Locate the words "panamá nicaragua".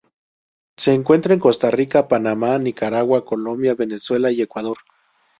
2.07-3.23